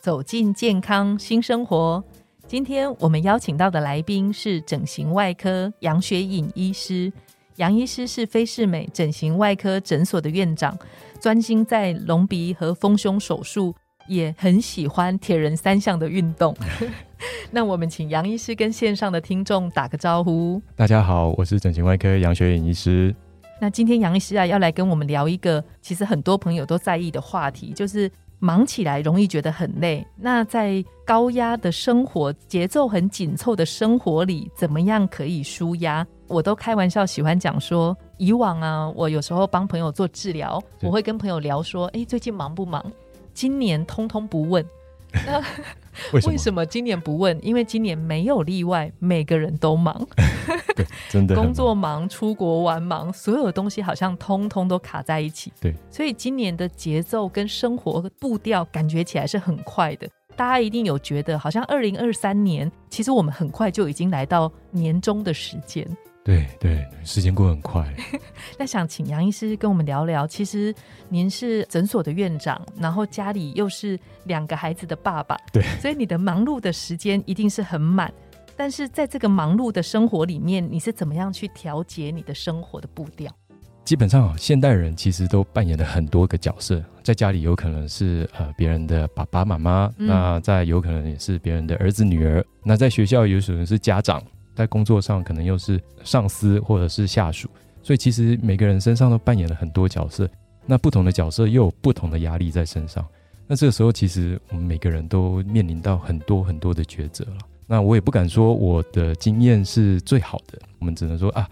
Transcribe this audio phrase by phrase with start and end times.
[0.00, 2.02] 走进健康新生活。
[2.46, 7.12] 今天我们邀请到的来宾是整形外科杨学颖医师。
[7.56, 10.78] 杨医师是菲士美整形外科诊所的院长，
[11.20, 13.74] 专心在隆鼻和丰胸手术，
[14.06, 16.56] 也很喜欢铁人三项的运动。
[17.50, 20.62] 那我们请杨医师跟线上的听众打个招呼。
[20.76, 23.12] 大家好，我是整形外科杨学颖医师。
[23.60, 28.08] 那今天杨医师啊，要来跟我们聊一个其实很多朋友都在意的话题，就是。
[28.38, 36.06] 忙起来容易觉得很累，那在高压的生活、节奏很紧凑的生活里，怎么样可以舒压？
[36.28, 42.84] 我都开玩笑喜欢讲说，以往啊，我有时候帮朋友做治疗，我会跟朋友聊说，哎，最近忙不忙？
[43.32, 44.64] 今年通通不问。
[46.12, 47.38] 那为什么今年不问？
[47.44, 50.06] 因为今年没有例外，每个人都忙。
[50.76, 55.52] 对，真的工作忙，出国玩忙，所有的东西好像通通都卡在一起。
[55.60, 60.08] 对，所以今年的节奏跟生活步调感觉起来是很快的。
[60.36, 65.84] 大家一定有觉得，好像二零二三年，其实我们很快就已经来到年终的时间。
[66.28, 67.90] 对对，时间过很快。
[68.58, 70.74] 那想请杨医师跟我们聊聊，其实
[71.08, 78.12] 您是诊所的院长，然后家里又是两个孩子的爸爸，对，所以你的忙碌的时间一定是很满。
[78.54, 83.34] 但是在这个忙碌的生活里面，你是怎么样去调节你的生活的步调？
[83.82, 94.22] 基本上，现代人其实都扮演了很多个角色，在家里有可能是呃别人的爸爸妈妈，那在有可能也是别人的儿子女儿，那在学校有可能是家长。
[94.58, 97.48] 在工作上可能又是上司或者是下属，
[97.80, 100.28] 所以其实每个人身上都扮演了很多角色。
[100.66, 103.06] 那不同的角色又有不同的压力在身上。
[103.46, 107.38] 那这个时候，其实我们每个人都面临到很多很多的抉择了。
[107.68, 111.48] 那我也不敢说我的经验是最好的，我们只能说啊，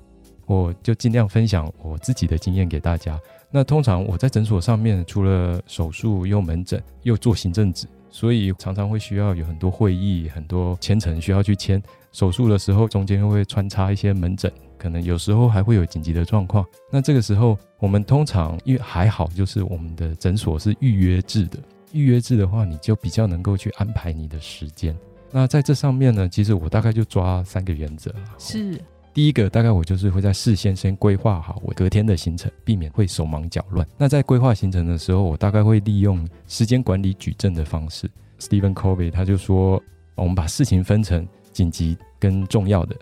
[0.47, 3.16] 我就尽量分享我自己的经验给大家。
[3.53, 11.81] 那通常我在诊所上面，除了手术又门诊又做行政职，所以常常会需要有很多会议、很多签程需要去签。
[12.16, 16.65] 手术的时候，中间又会穿插一些门诊，可能有时候还会有紧急的状况。
[16.91, 21.59] 那这个时候，我们通常因为还好，就是我们的诊所是预约制的。
[21.93, 24.97] 预约制的话，你就比较能够去安排你的时间。
[25.31, 28.10] 那在这上面呢，其实我大概就抓三个原则。
[28.38, 28.81] 是，
[29.12, 33.87] 第一个，大概我就是会在事先先规划好我隔天的行程，避免会手忙脚乱。
[33.98, 38.10] 那在规划行程的时候，我大概会利用时间管理矩阵的方式。
[38.41, 39.83] Stephen Covey 他就说，
[40.15, 41.97] 我们把事情分成紧急。
[42.19, 42.97] 跟重要的，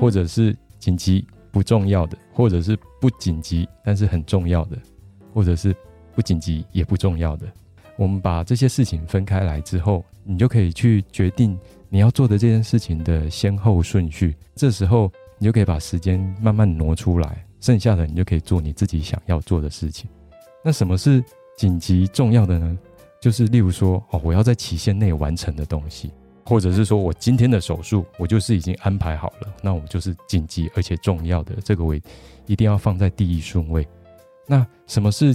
[0.00, 4.78] 或者是紧急不重要的，或者是不紧急但是很重要的，
[5.34, 5.74] 或者是
[6.14, 7.48] 不紧急也不重要的。
[7.96, 14.36] 我们把这些事情分开来之后，你就可以去决定你要做的这件事情的先后顺序。
[14.54, 20.08] 这时候你就可以把时间慢慢挪出来，剩下的你就可以做你自己想要做的事情。
[20.64, 21.22] 那什么是
[21.56, 22.78] 紧急重要的呢？
[23.20, 26.12] 就是例如说，哦，我要在期限内完成的东西。
[26.50, 31.94] 或者是说我今天的手术，我就是已经安排好了，那我就是紧急而且重要的，这个我
[32.46, 33.86] 一定要放在第一顺位。
[34.48, 35.32] 那什么是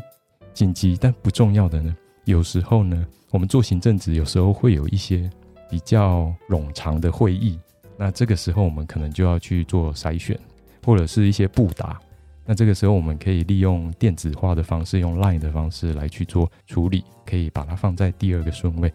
[0.53, 1.95] 紧急但不重要的呢？
[2.25, 5.29] 有时候呢，我们做行政职，有时候会有一些
[5.69, 7.57] 比较冗长的会议，
[7.95, 10.37] 那这个时候我们可能就要去做筛选，
[10.85, 11.97] 或者是一些布达。
[12.45, 18.93] 那这个时候我们可以利用电子化的方式，用 Line 的方式来去做处理，可以把它放在第二个顺位。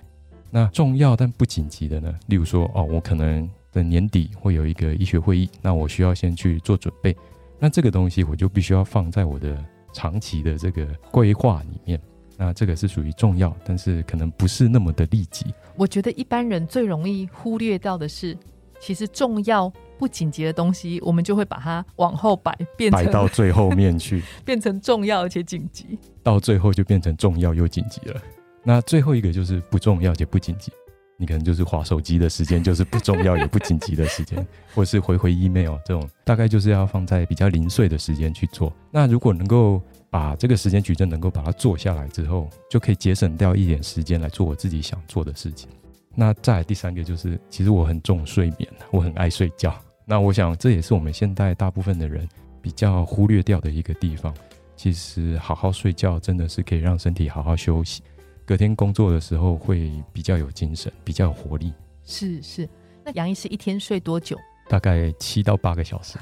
[0.51, 2.13] 那重要但不紧急的呢？
[2.27, 7.17] 例如说，哦，我可能的年底会有一个医学会议，那我需要先去做准备。
[7.59, 9.63] 那这个东西我就必须要放在我的
[9.93, 12.01] 长期的这个规划里面。
[12.37, 15.47] 那这个是属于重要，但是可能不是那么的立即。
[15.77, 18.37] 我觉得一般人最容易忽略掉的是，
[18.81, 28.21] 其实重要不紧急的东西，我们就会把它往后摆，变摆到最后面去， 变成重要而且紧急，到最后就变成重要又紧急了。
[28.63, 30.71] 那最后一个就是不重要且不紧急，
[31.17, 38.73] 你可能就是划手机的时间，就是不重要也不紧急的时间， 或是回回 email 这种，大概就是要放在比较零碎的时间去做。
[38.91, 45.69] 那如果能够把这个时间矩阵能够把它做下来之后，就可以节省掉一点时间来做我自己想做的事情。
[46.15, 49.75] 那再来第三个就是，其实我很重睡眠，我很爱睡觉。
[50.05, 52.29] 那我想这也是我们现代大部分的人
[52.61, 54.35] 比较忽略掉的一个地方。
[54.77, 58.03] 其实好好睡觉真的是可以让身体好好休息。
[58.51, 61.73] 隔天工作的时候会比较有精神，比较有活力。
[62.03, 62.69] 是是，
[63.05, 64.37] 那杨医师一天睡多久？
[64.69, 66.19] 大概七到八个小时。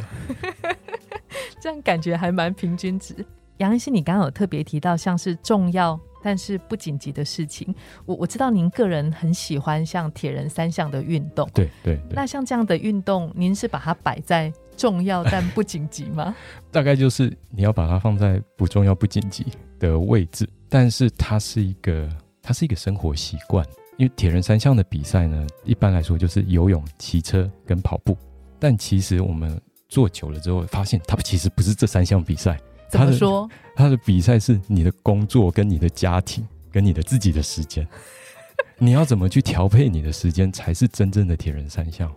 [1.59, 3.15] 这样感觉还蛮平均值。
[3.57, 12.03] 杨医师，你刚刚有特别提到像是重要但是不紧急的事情，我我知道您个人很喜欢像铁人三项的运动，对对对。
[12.11, 16.35] 那像这样的运动，您是把它摆在重要但不紧急吗？
[16.73, 19.45] 大概就是你要把它放在不重要不紧急
[19.79, 22.09] 的位置，但是它是一个
[22.41, 23.67] 它是一个生活习惯。
[23.99, 28.17] 因为铁人三项的比赛呢，一般来说就是游泳、骑车跟跑步，
[28.57, 32.57] 但其实我们做久了之后，发现它其实不是这三项比赛。
[32.89, 33.51] 怎么说？
[33.75, 37.85] 他的比赛是你的工作、跟你的家庭、跟你的自己的时间，
[38.79, 42.09] 你要怎么去调配你的时间，才是真正的铁人三项。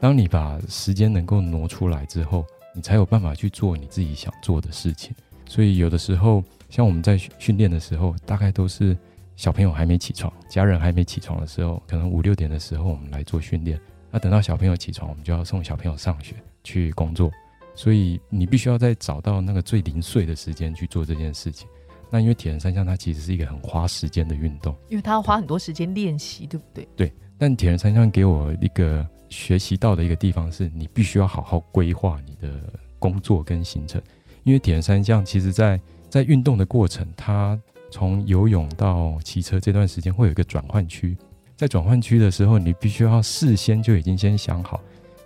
[0.00, 5.14] 当你把时间能够挪出来之后，你才有办法去做你自己想做的事情。
[5.46, 8.96] 所以有的时候，像我们在训练的时候，大概都是
[9.34, 13.80] 小朋友还没起床、家人还没起床的时候，可能五六点的时候我们来做训练。
[14.10, 17.30] 那等到小朋友起床，我们就要送小朋友上学去工作。
[17.74, 21.68] 所以你必须要在找到那个最零碎的时间去做这件事情。
[22.10, 26.88] 那因为铁人三项它其实是一个很花时间的运动，因为它要花很多时间练习，对不对？
[26.96, 27.12] 对。
[27.36, 32.60] 但铁人三项给我一个学习到的一个地方是，你必须要好好规划你的
[32.98, 34.00] 工作跟行程。
[34.44, 37.58] 因为铁人三项其实在在运动的过程，它
[37.90, 41.16] 从游泳到骑车这段时间会有一个转换区，
[41.56, 44.80] 在转换区的时候，你必须要事先就已经先想好。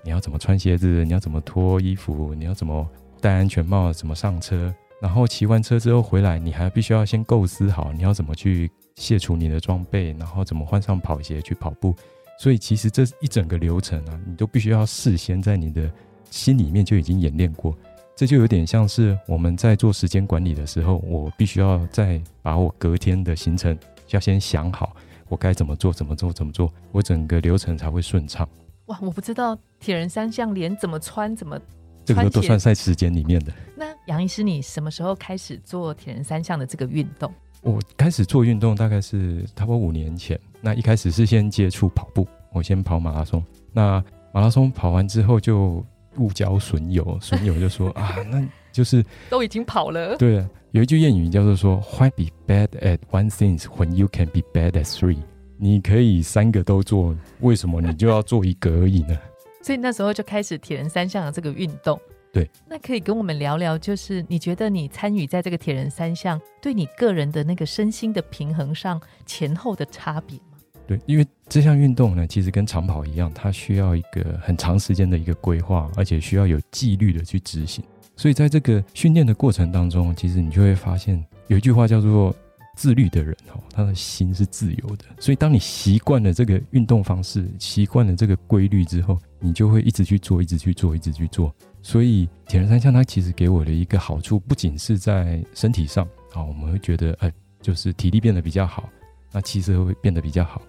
[0.05, 1.05] 你要怎么穿鞋子？
[1.05, 2.35] 你要怎么脱衣服？
[2.35, 2.85] 你要怎么
[3.21, 3.93] 戴安全帽？
[3.93, 4.75] 怎么上车？
[5.01, 11.95] 然后骑完车之后回来，你还必须要先构思好你要怎么去卸除你的装备，然后怎么换上跑鞋去跑步。
[12.43, 15.89] 所以其实这一整个流程啊，你都必须要事先在你的
[16.29, 17.73] 心里面就已经演练过。
[18.17, 23.79] 这就有点像是我们在做时间管理的时候，我必须要再把我隔天的行程
[24.11, 24.97] 要先想好，
[25.29, 28.49] 我该怎么做，怎么做，怎么做，我整个流程才会顺畅。
[28.87, 31.57] 哇，我不知道铁人三项连怎么穿怎么，
[32.05, 33.53] 这个都算在时间里面的。
[33.77, 37.33] 那杨医师，你什么时候开始做铁人三项的这个运动？
[37.61, 40.37] 我开始做运动大概是差不多五年前。
[40.63, 43.45] 那一开始是先接触跑步，我先跑马拉松。
[43.73, 45.85] 那马拉松跑完之后就
[46.17, 50.17] 误交损友，损友就说 啊，那就是 都已经跑了。
[50.17, 55.19] 对，有一句谚语叫做说，Why be bad at one things when you can be bad at three？
[55.59, 59.19] 你可以三个都做，为什么你就要做一个而已呢？
[59.63, 62.01] 所以那时候就开始铁人三项的这个运动。
[62.33, 70.52] 对，那可以跟我们聊聊，就是你觉得你参与在这个铁人三项，对你个人的那个身心的平衡上前后的差别吗？
[70.97, 77.85] 对，因为这项运动呢，其实跟长跑一样，它需要一个很长时间的一个规划，而且需要有纪律的去执行。
[78.17, 82.35] 所以在这个训练的过程当中，其实你就会发现有一句话叫做。
[82.75, 85.05] 自律的人哦，他的心是自由的。
[85.21, 91.55] 所以，当你习惯了这个运动方式，习惯了这个规律之后，你就会一直去做，一直去做，一直去做。
[91.83, 96.03] 所以，铁人三项它其实给我的一个好处，不仅是在身体上
[96.33, 97.31] 啊，我们会觉得，哎，
[97.61, 98.89] 就是体力变得比较好，
[99.33, 100.63] 那气色会变得比较好。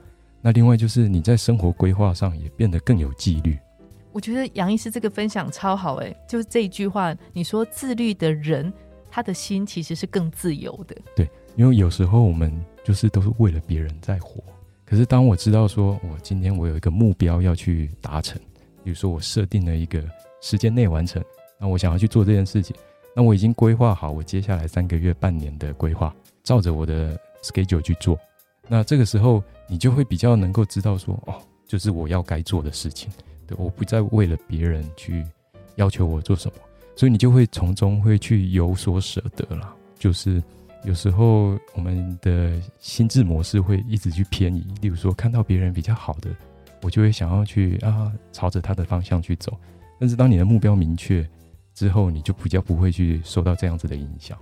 [0.44, 3.58] 那另外就是你在生活规划上也变得更有纪律。
[4.12, 8.72] 我觉得杨医师这个分享超好，哎，就是这一句话，你说自律的人，
[9.10, 10.96] 他的心其实是更自由的。
[11.16, 11.28] 对。
[11.56, 12.52] 因为有时候我们
[12.84, 14.44] 就是都是为了别人在活，
[14.84, 18.42] 可是当我知道说我今天我有一个目标要去达成，
[18.84, 20.04] 比如说我设定了一个
[20.42, 21.24] 时间内完成，
[21.60, 22.76] 那我想要去做这件事情，
[23.16, 26.12] 那我已经规划好我接下来三个月、半年的规划，
[26.44, 28.18] 照着我的 schedule 去做，
[28.68, 31.36] 那这个时候你就会比较能够知道说，哦，
[31.68, 33.12] 就是我要该做的事情，
[33.46, 35.26] 对，我不再为了别人去
[35.76, 36.56] 要求我做什么，
[36.96, 40.42] 所以你就会从中会去有所舍得了，就是。
[40.86, 46.30] 有时候我们的心智模式会一直去偏移，例如说看到别人比较好的，
[46.82, 49.58] 我就会想要去啊朝着他的方向去走。
[49.98, 51.26] 但是当你的目标明确
[51.74, 54.38] 之后，你就比较不会去受到这样子的影响。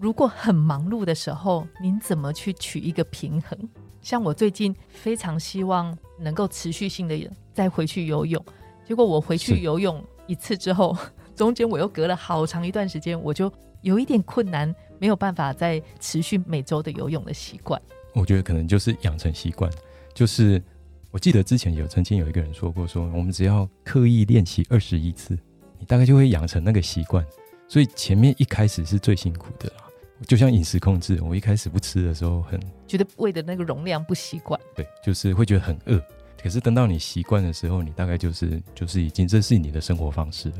[0.00, 3.58] 如果很忙碌的时候，您怎么去取一个平衡？
[4.00, 8.42] 像我最近非常希望能够持续性的再回去游泳，
[8.88, 10.96] 结果我回去游泳一次之后，
[11.36, 13.52] 中间我又隔了好长一段时间，我就
[13.82, 14.74] 有一点困难。
[14.98, 17.80] 没有办法再持续每周的游泳的习惯，
[18.12, 19.70] 我觉得可能就是养成习惯。
[20.12, 20.62] 就是
[21.10, 25.38] 我记得之前有曾经有一个人说过，说我们只要刻意练习二十一次，
[25.78, 27.24] 你大概就会养成那个习惯。
[27.66, 29.84] 所以前面一开始是最辛苦的啦，
[30.26, 36.00] 就像饮食控制，我一开始不吃的时候很觉得胃的那个容量不习惯，对，就是会觉得很饿。
[36.42, 40.56] 可是等到你习惯的时候，你大概就是就是已经这是你的生活方式了。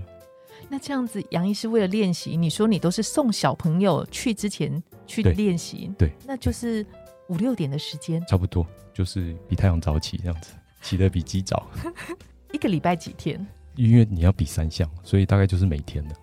[0.69, 6.85] 那这样子，杨医师为了练习，你说你都是送小朋友去之前去练习，对，那就是
[7.29, 10.53] 五六点的时间，差不多就是比太阳早起这样子。
[10.83, 11.67] 起得比鸡早。
[12.53, 13.47] 一个礼拜几天？
[13.77, 16.15] 因为你要比三项，所以大概就是每天的。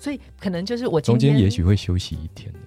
[0.00, 2.58] 所以可能就是我中间也许会休息一天的。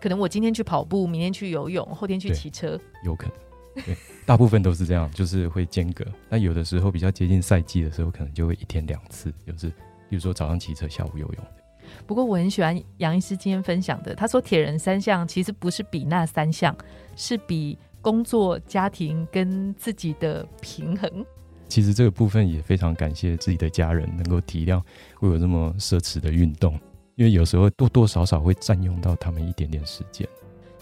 [0.00, 3.84] 可能我今天去跑步，明天去游泳，后天去骑车，有可能。
[3.86, 3.96] 对，
[4.26, 6.04] 大部分都是这样，就是会间隔。
[6.28, 9.68] 那有的时候比较接近赛季的时候，可能就会一天两次，就是
[10.10, 11.36] 比如说早上骑车，下午游泳。
[12.04, 16.76] 不过我很喜欢杨医师今天分享的，他说铁人三项其实不是比那三项，
[17.14, 21.24] 是比工作、家庭跟自己的平衡。
[21.72, 24.78] 其实这个部分也非常感谢自己的家人能够体谅
[25.20, 26.78] 我有这么奢侈的运动，
[27.14, 30.28] 因为有时候多多少少会占用到他们一点点时间。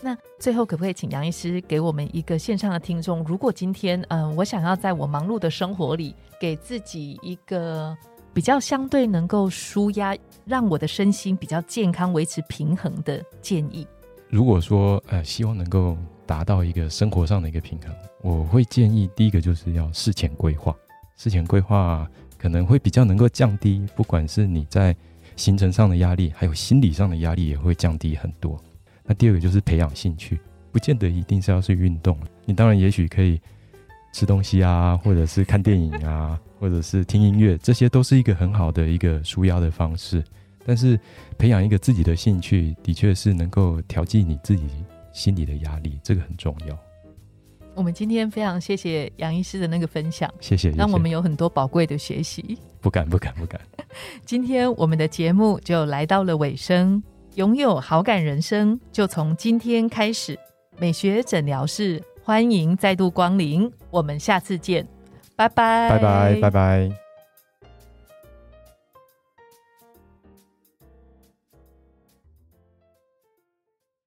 [0.03, 7.97] 那最后可不可以请杨医师给我们一个线上的听众，如果今天嗯我想要在我忙碌的生活里给自己一个
[8.35, 13.87] 比较相对能够舒压，让我的身心比较健康、维持平衡的建议？
[14.29, 15.97] 如果说呃希望能够
[16.31, 20.73] 达到一个生活上的一个平衡，我会建议第一个就是要事前规划，
[21.17, 22.09] 事前规划
[22.39, 24.95] 可能会比较能够降低，不管是你在
[25.35, 28.57] 行程上的压力，还有心理上的压力也会降低很多。
[29.05, 30.39] 那第二个就是培养兴趣，
[30.71, 33.41] 不见得一定是要去运动，你当然也许可以
[34.13, 40.23] 吃东西啊，或者是看电影啊，或者是听音乐，这些都是一个很好的一个舒压的方式。
[40.65, 40.97] 但是
[41.37, 44.69] 培养一个自己的兴趣，的确是能够调剂你自己
[45.13, 46.79] 心理的压力，这个很重要。
[47.75, 52.59] 我们今天非常谢谢杨医师的那个分享，谢谢，让我们有很多宝贵的学习。
[52.81, 53.61] 不敢，不敢，不敢。
[54.27, 57.03] 今天我们的节目就来到了尾声，
[57.37, 60.39] 拥有好感人生就从今天开始。
[60.79, 64.87] 美学诊疗室欢迎再度光临，我们下次见，
[65.37, 67.10] 拜拜，拜拜，拜拜。